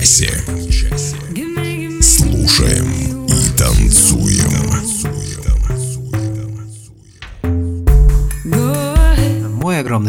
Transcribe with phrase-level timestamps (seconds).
[0.00, 0.59] Этом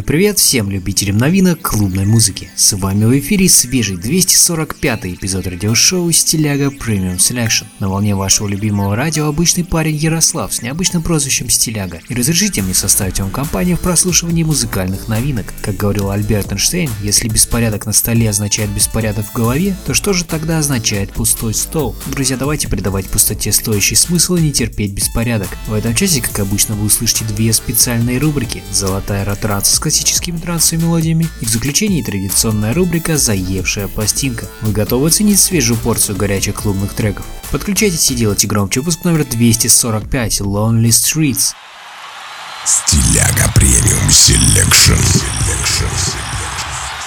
[0.01, 2.49] огромный привет всем любителям новинок клубной музыки.
[2.55, 7.65] С вами в эфире свежий 245 эпизод радиошоу «Стиляга Premium Selection».
[7.79, 11.99] На волне вашего любимого радио обычный парень Ярослав с необычным прозвищем «Стиляга».
[12.09, 15.53] И разрешите мне составить вам компанию в прослушивании музыкальных новинок.
[15.61, 20.25] Как говорил Альберт Эйнштейн, если беспорядок на столе означает беспорядок в голове, то что же
[20.25, 21.95] тогда означает пустой стол?
[22.07, 25.49] Друзья, давайте придавать пустоте стоящий смысл и не терпеть беспорядок.
[25.67, 30.85] В этом часе, как обычно, вы услышите две специальные рубрики «Золотая ротация» с классическими трансовыми
[30.85, 34.47] мелодиями и в заключении традиционная рубрика «Заевшая пластинка».
[34.61, 37.25] Вы готовы оценить свежую порцию горячих клубных треков?
[37.51, 41.53] Подключайтесь и делайте громче выпуск номер 245 Lonely Streets.
[42.65, 44.93] Стиляга Premium Selection.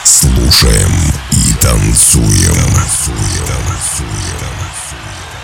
[0.05, 0.93] Слушаем
[1.33, 2.25] и танцуем.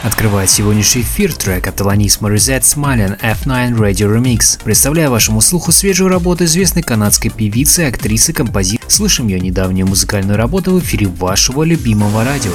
[0.02, 4.58] Открывает сегодняшний эфир трек от Alanis Morissette Smiling F9 Radio Remix.
[4.64, 8.88] Представляю вашему слуху свежую работу известной канадской певицы, актрисы, композитора.
[8.88, 12.52] Слышим ее недавнюю музыкальную работу в эфире вашего любимого радио.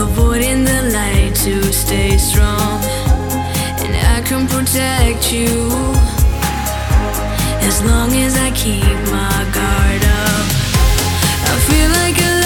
[0.00, 2.82] avoiding the light to stay strong.
[3.82, 5.68] And I can protect you
[7.68, 10.46] as long as I keep my guard up.
[11.52, 12.39] I feel like a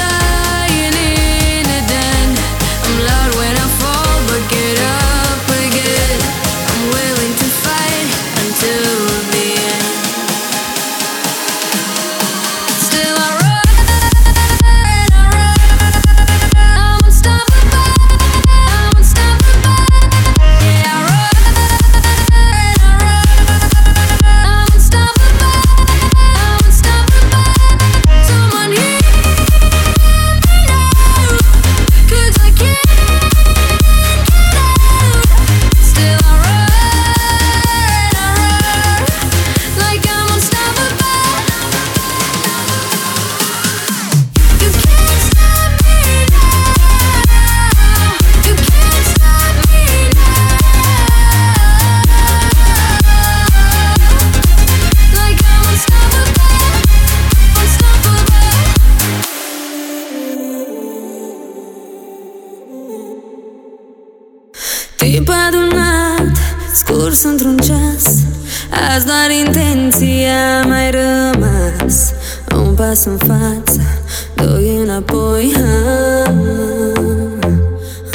[72.95, 73.81] pas în față,
[74.35, 76.31] doi înapoi ha.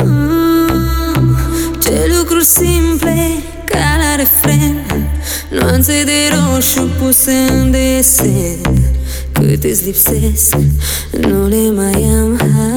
[0.04, 1.38] Mm.
[1.80, 4.86] Ce lucruri simple ca la refren
[5.50, 8.60] Nuanțe de roșu puse în desen
[9.32, 10.56] Cât îți lipsesc,
[11.12, 12.69] nu le mai am ha.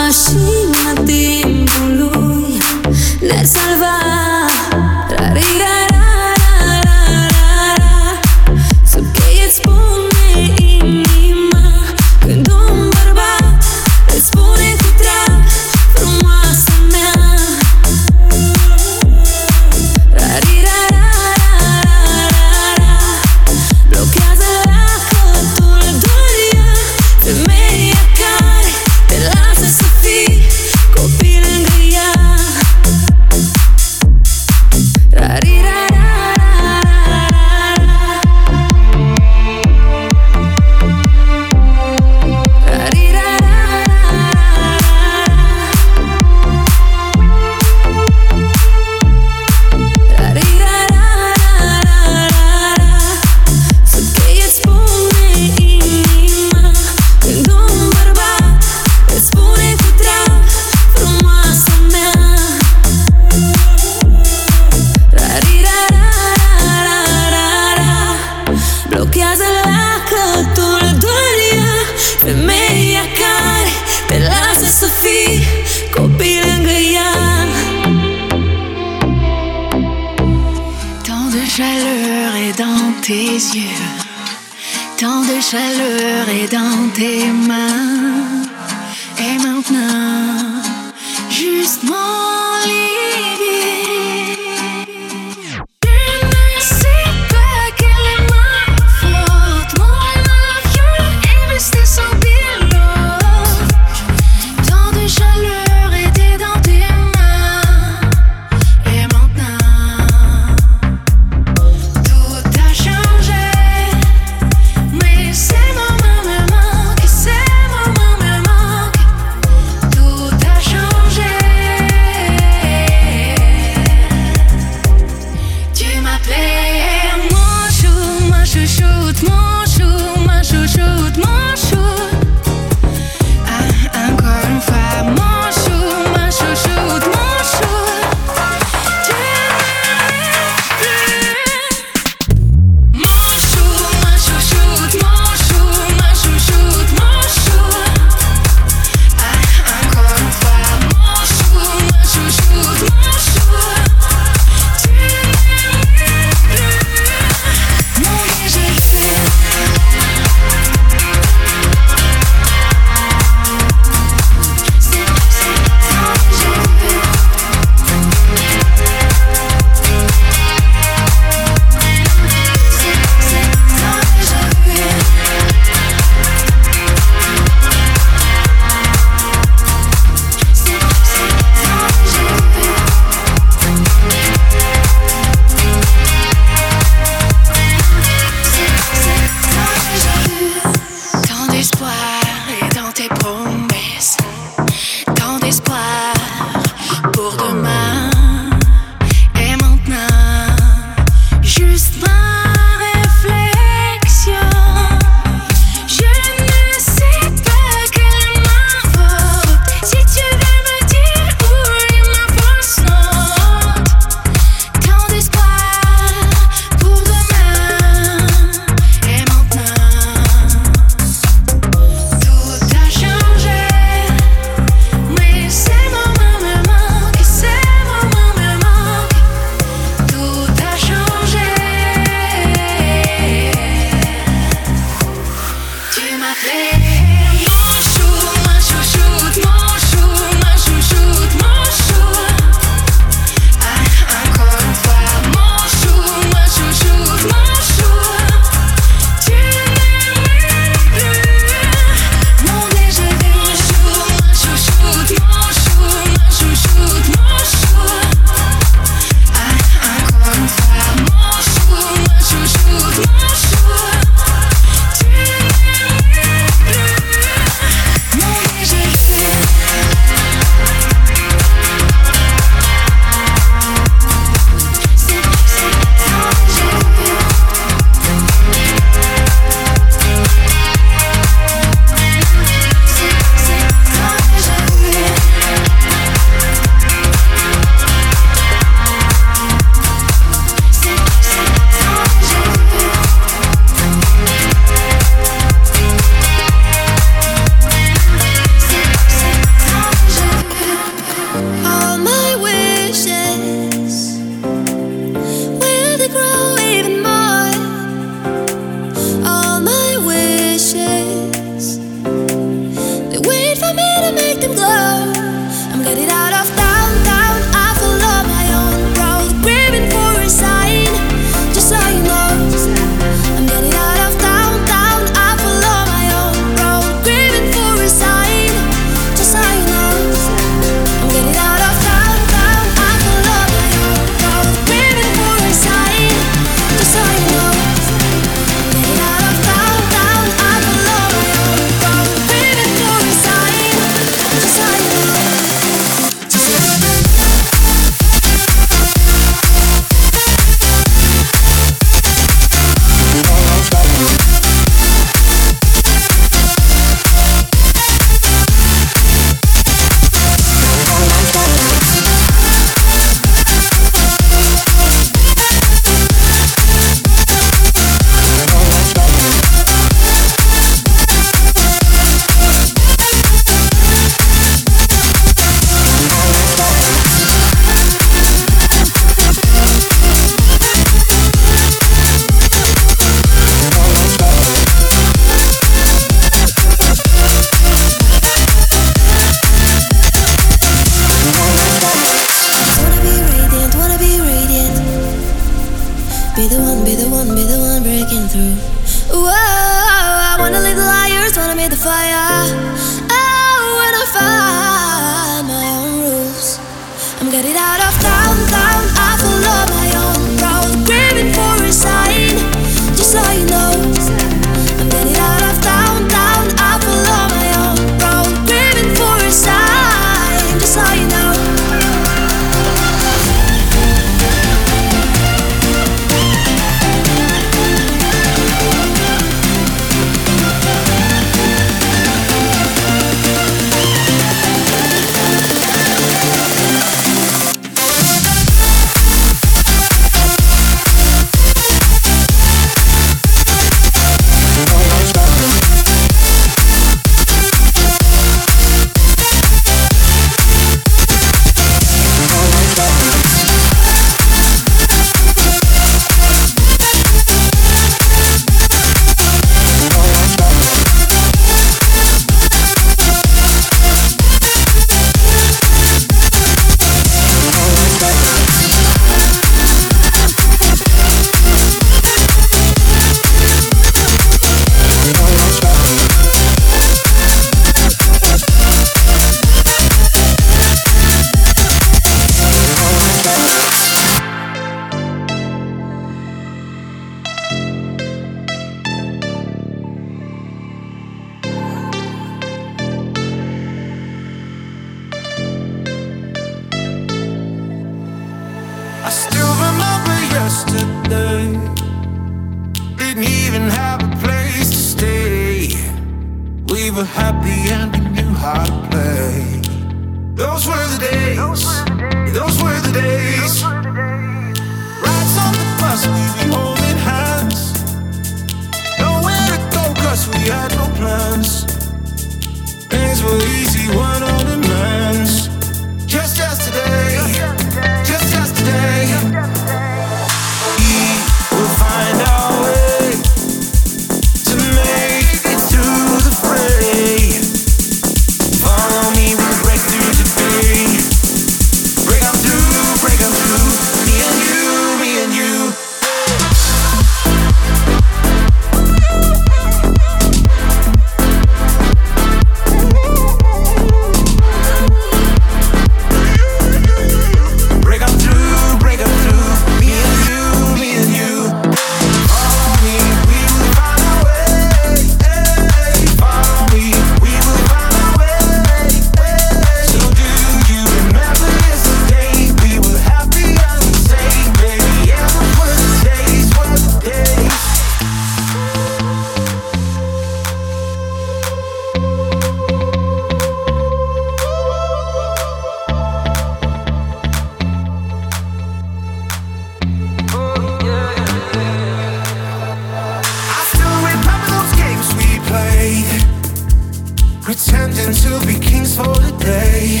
[597.52, 600.00] pretending to be kings for the day.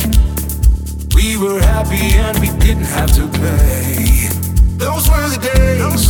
[1.14, 4.28] We were happy and we didn't have to pay.
[4.78, 6.04] Those were the days.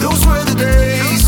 [0.00, 1.24] Those were the days.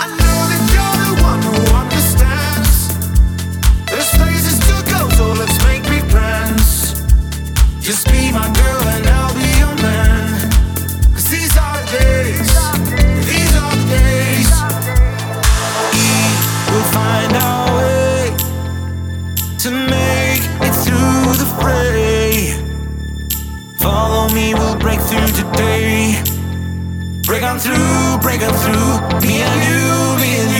[0.00, 2.78] I know that you're the one who understands.
[3.90, 6.94] There's places to go, so let's make big plans.
[7.80, 8.83] Just be my girl.
[21.64, 22.52] pray.
[23.78, 26.22] Follow me, we'll break through today.
[27.28, 28.94] Break on through, break on through.
[29.24, 29.84] Me and you.
[30.22, 30.53] Me and you.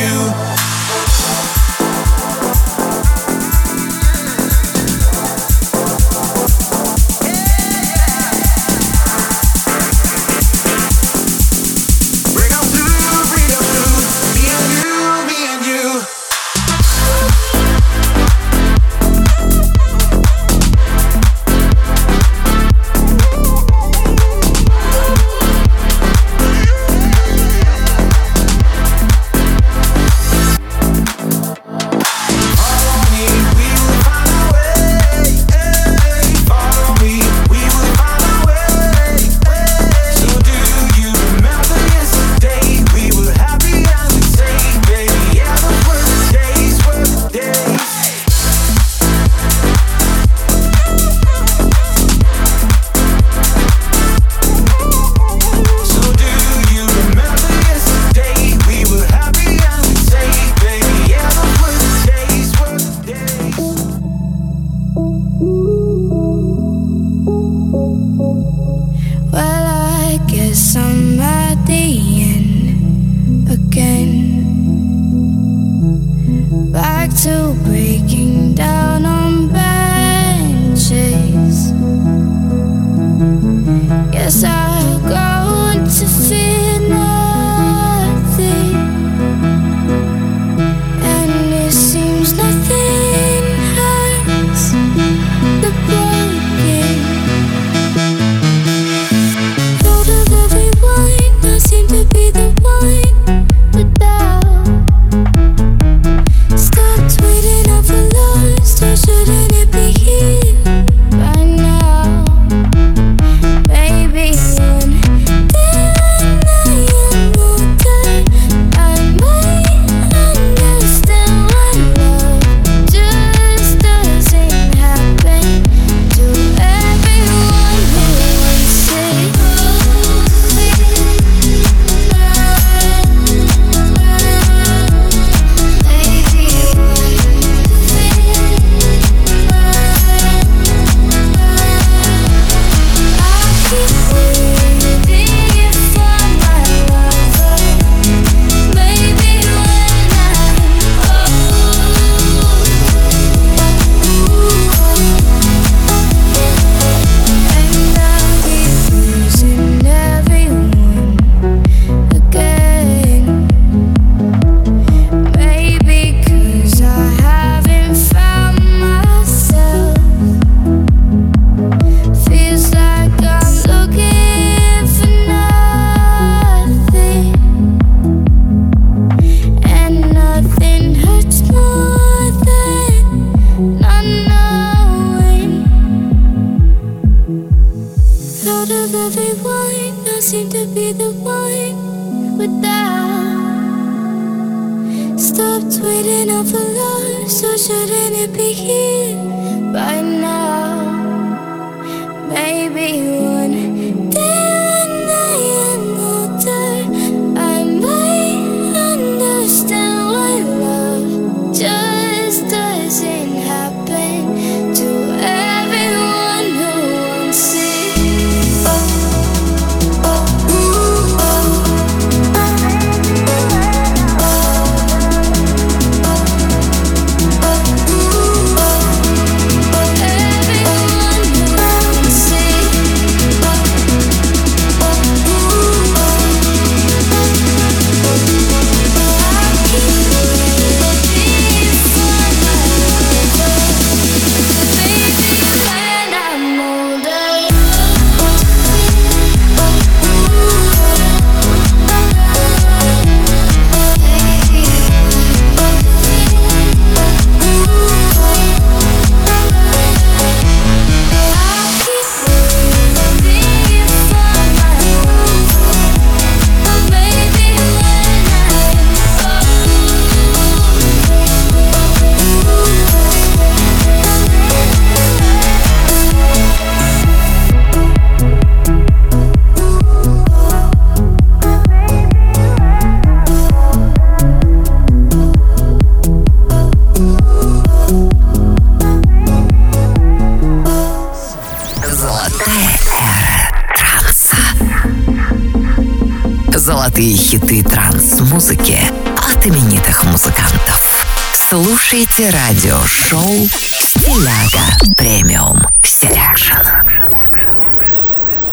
[296.94, 298.78] Золотые хиты транс-музыки
[299.16, 301.04] от именитых музыкантов.
[301.32, 306.73] Слушайте радиошоу «Стиляга Premium Selection».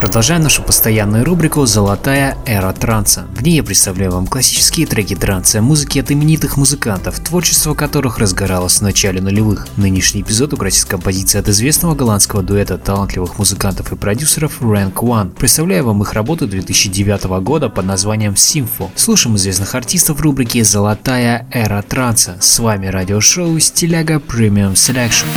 [0.01, 3.27] Продолжаем нашу постоянную рубрику «Золотая эра транса».
[3.35, 8.79] В ней я представляю вам классические треки транса музыки от именитых музыкантов, творчество которых разгоралось
[8.79, 9.67] в начале нулевых.
[9.77, 15.35] Нынешний эпизод украсит композиция от известного голландского дуэта талантливых музыкантов и продюсеров Rank One.
[15.35, 18.89] Представляю вам их работу 2009 года под названием Symfo.
[18.95, 22.37] Слушаем известных артистов в рубрике «Золотая эра транса».
[22.39, 25.27] С вами радиошоу «Стиляга Premium Selection».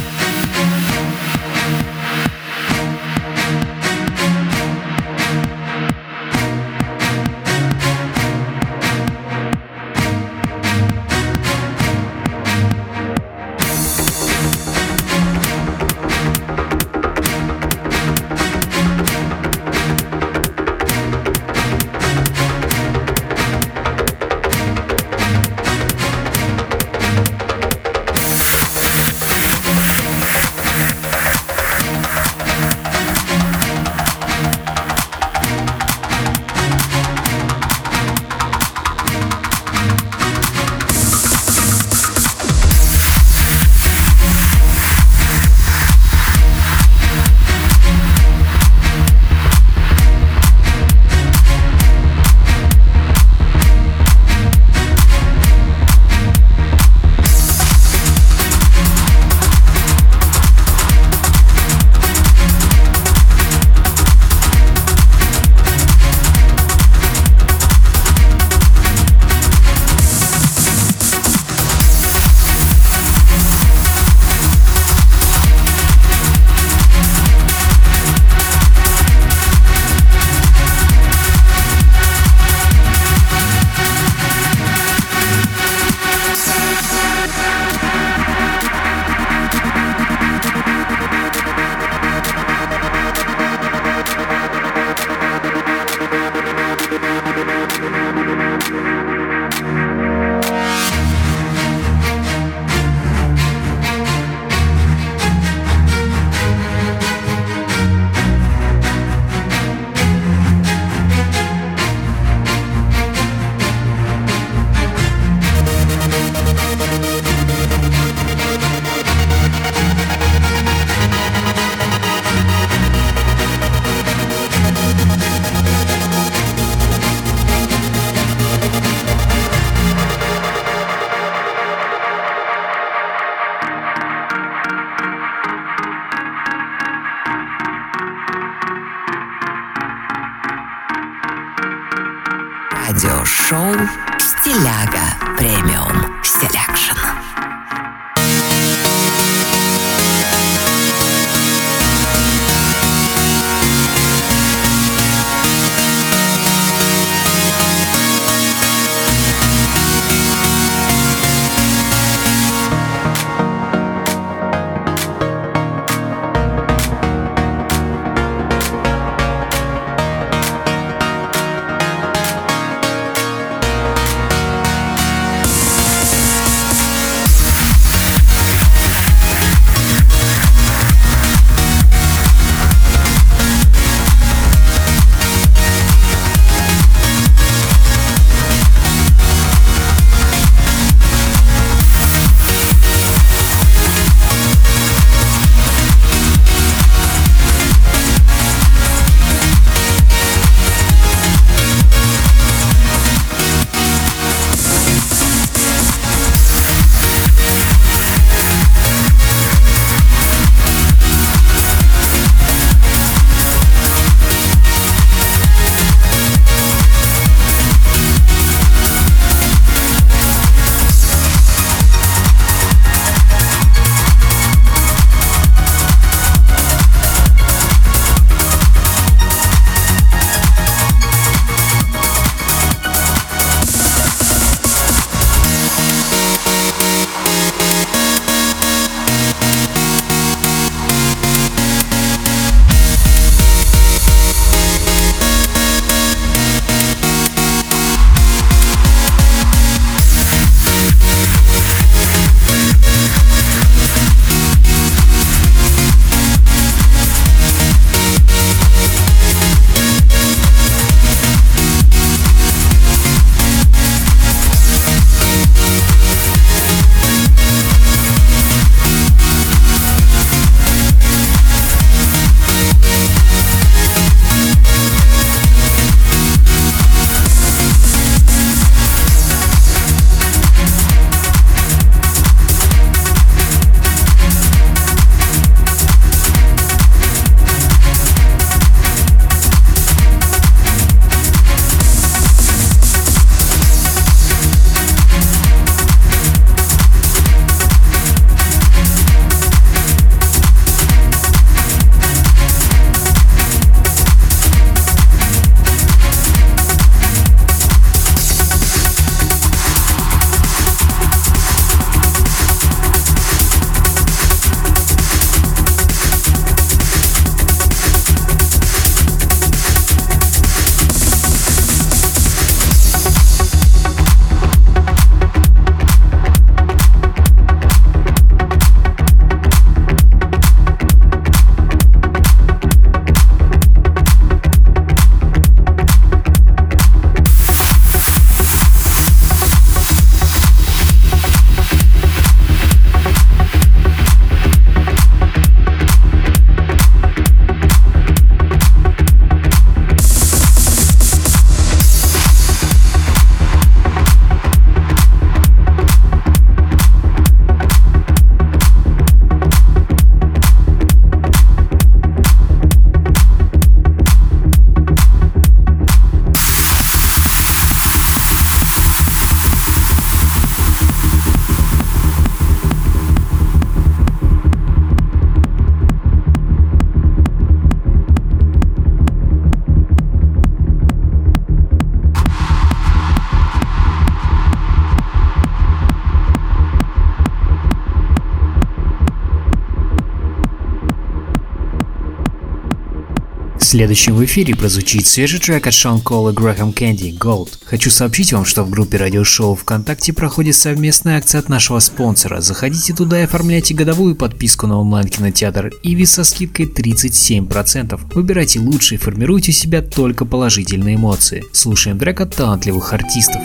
[393.75, 397.59] Следующим в эфире прозвучит свежий трек от Шон Кол и Грэхэм Кэнди «Gold».
[397.65, 402.41] Хочу сообщить вам, что в группе радиошоу ВКонтакте проходит совместная акция от нашего спонсора.
[402.41, 408.01] Заходите туда и оформляйте годовую подписку на онлайн-кинотеатр Иви со скидкой 37%.
[408.15, 411.43] Выбирайте лучшие, формируйте у себя только положительные эмоции.
[411.53, 413.43] Слушаем трек от талантливых артистов.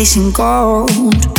[0.00, 1.29] chasing gold.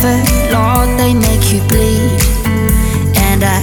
[0.00, 2.20] comfort, Lord, they make you bleed.
[3.16, 3.60] And I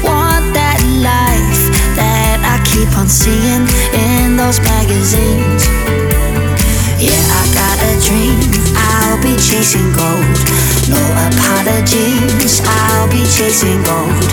[0.00, 1.62] want that life
[1.96, 5.68] that I keep on seeing in those magazines.
[6.96, 8.38] Yeah, I got a dream,
[8.76, 10.36] I'll be chasing gold.
[10.88, 14.24] No apologies, I'll be chasing gold.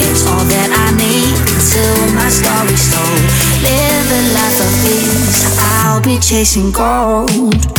[0.00, 1.36] It's all that I need
[1.68, 3.22] till my story's told.
[3.60, 7.77] Live a life of ease, I'll be chasing gold.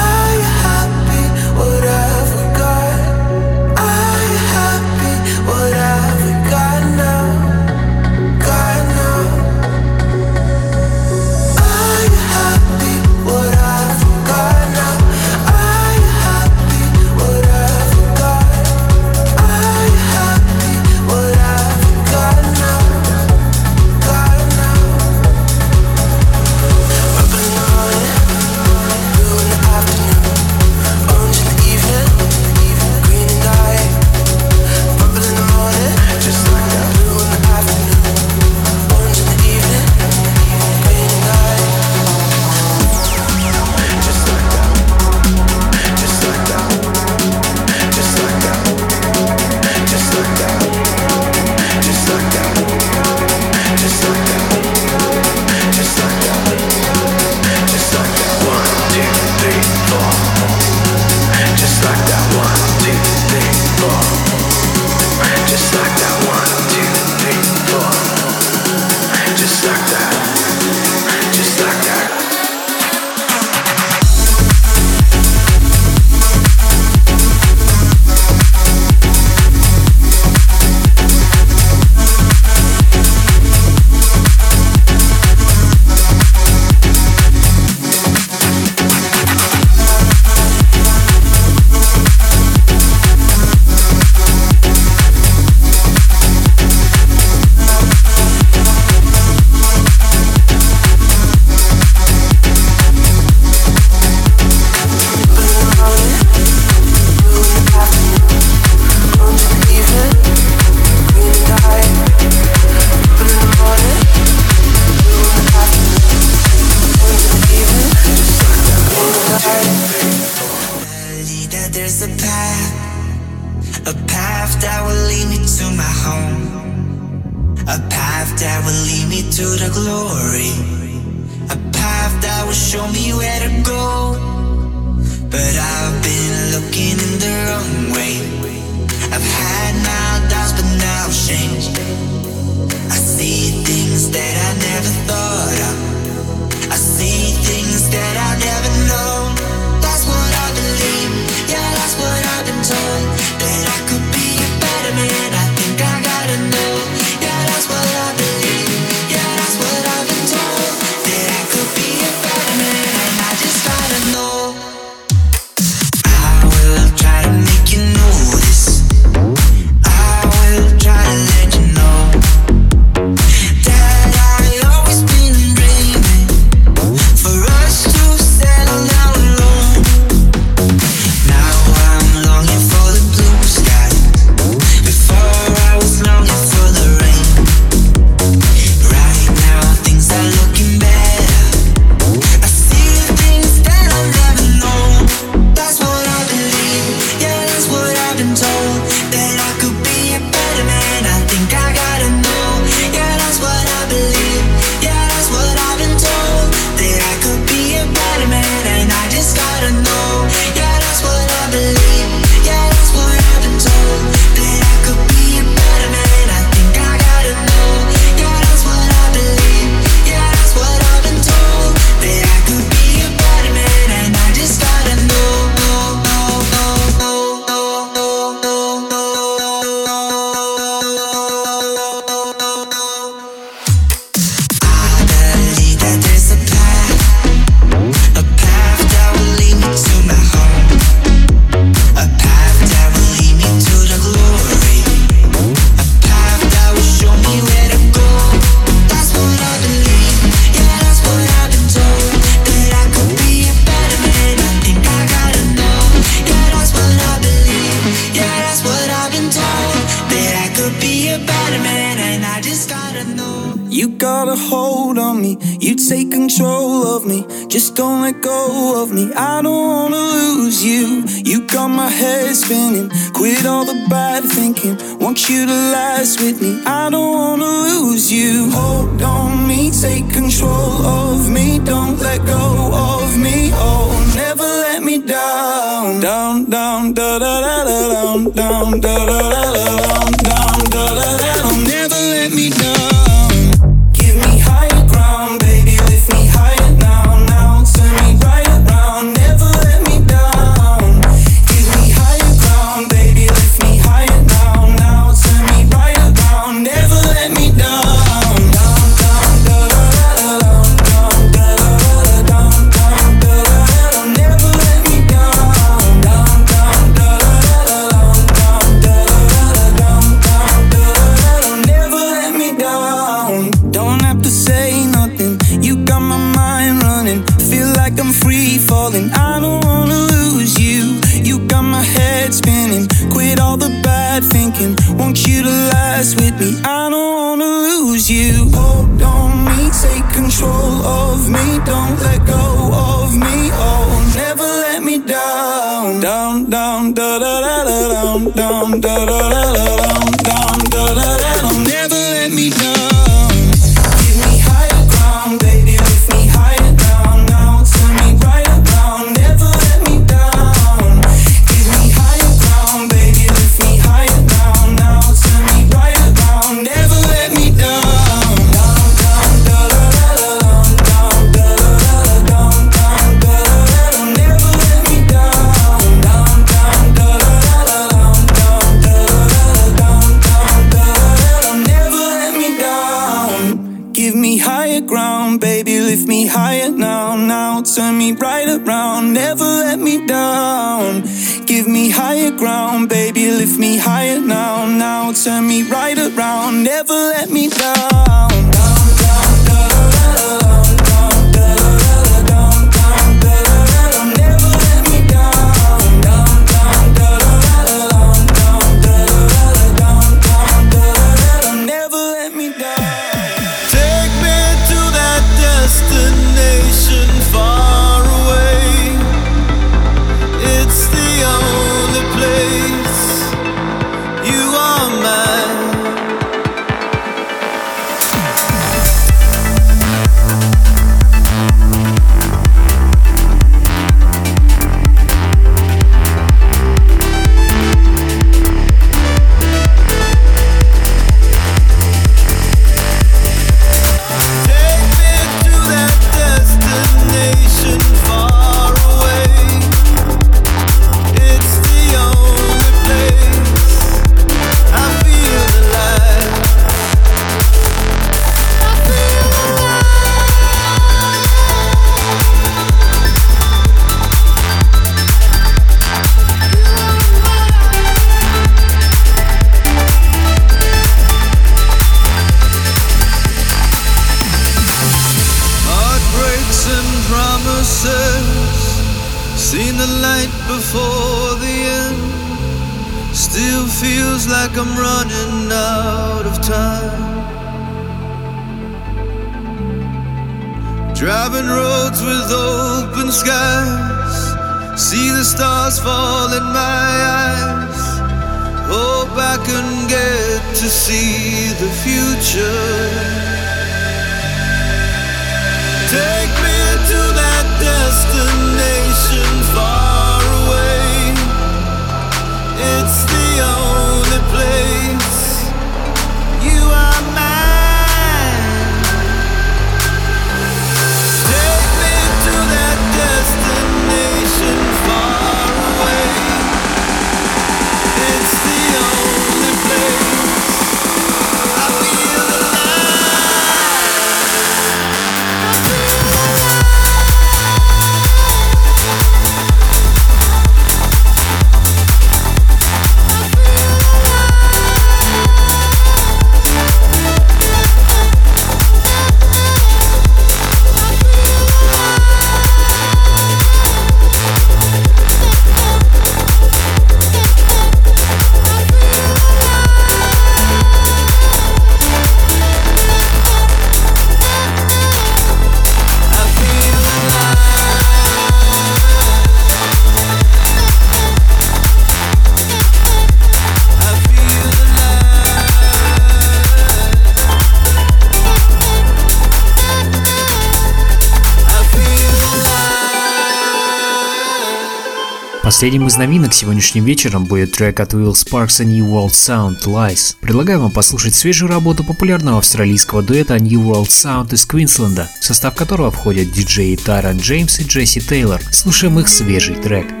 [585.61, 590.15] Последним из новинок сегодняшним вечером будет трек от Will Sparks и New World Sound Lies.
[590.19, 595.53] Предлагаю вам послушать свежую работу популярного австралийского дуэта New World Sound из Квинсленда, в состав
[595.53, 598.41] которого входят диджеи Тайрон Джеймс и Джесси Тейлор.
[598.49, 600.00] Слушаем их свежий трек.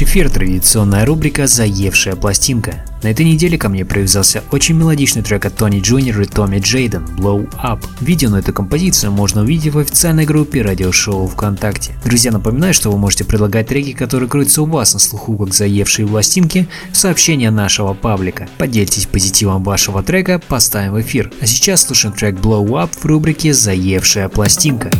[0.00, 2.84] наш эфир традиционная рубрика «Заевшая пластинка».
[3.02, 7.04] На этой неделе ко мне привязался очень мелодичный трек от Тони Джуниор и Томми Джейден
[7.18, 7.84] «Blow Up».
[8.00, 11.92] Видео на эту композицию можно увидеть в официальной группе радиошоу ВКонтакте.
[12.04, 16.06] Друзья, напоминаю, что вы можете предлагать треки, которые крутятся у вас на слуху как «Заевшие
[16.06, 18.48] пластинки» в сообщения нашего паблика.
[18.58, 21.30] Поделитесь позитивом вашего трека, поставим в эфир.
[21.40, 24.90] А сейчас слушаем трек «Blow Up» в рубрике «Заевшая пластинка».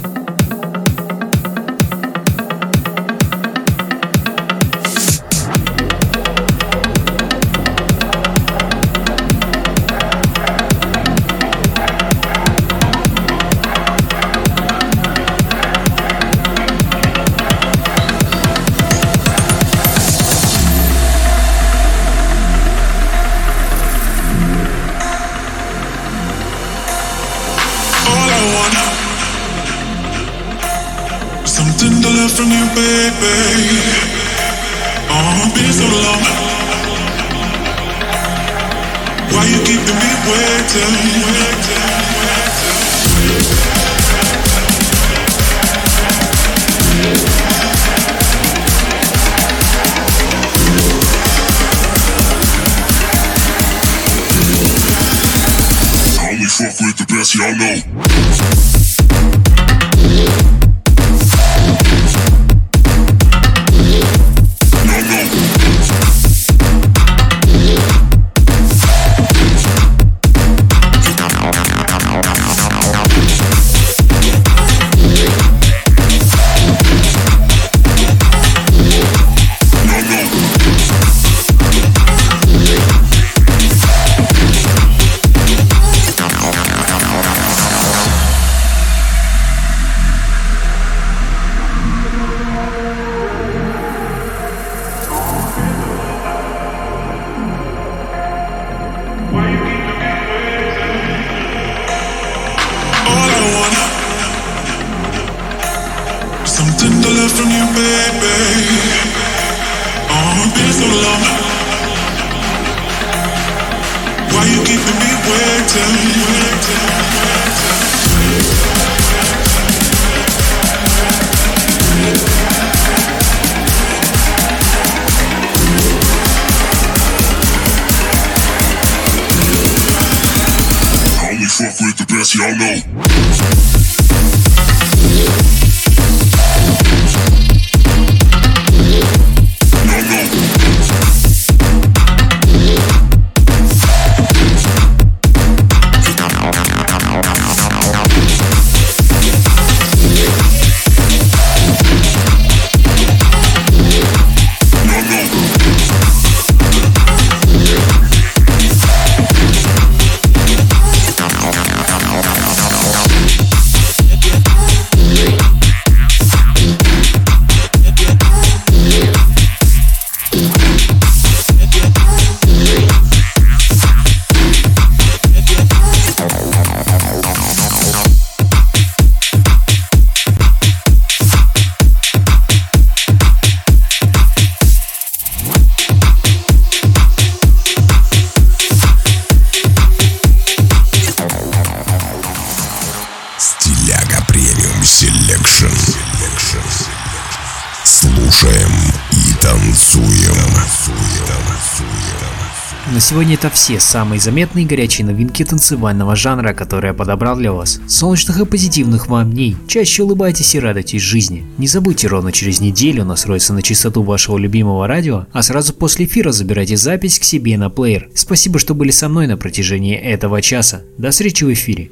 [203.40, 207.80] Это все самые заметные горячие новинки танцевального жанра, которые я подобрал для вас.
[207.88, 209.56] Солнечных и позитивных вам дней.
[209.66, 211.46] Чаще улыбайтесь и радуйтесь жизни.
[211.56, 216.32] Не забудьте ровно через неделю настроиться на частоту вашего любимого радио, а сразу после эфира
[216.32, 218.10] забирайте запись к себе на плеер.
[218.14, 220.82] Спасибо, что были со мной на протяжении этого часа.
[220.98, 221.90] До встречи в эфире.